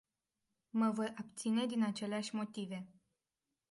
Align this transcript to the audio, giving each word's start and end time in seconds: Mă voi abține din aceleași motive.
Mă 0.69 0.89
voi 0.89 1.13
abține 1.17 1.65
din 1.65 1.83
aceleași 1.83 2.35
motive. 2.35 2.87